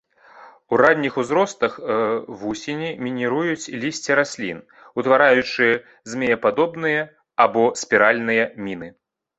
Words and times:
У 0.75 0.77
ранніх 0.81 1.19
узростах 1.23 1.73
вусені 2.41 2.89
мініруюць 3.09 3.69
лісце 3.85 4.17
раслін, 4.21 4.57
утвараючы 5.03 5.67
змеепадобныя 6.15 7.09
або 7.47 7.63
спіральныя 7.85 8.53
міны. 8.69 8.95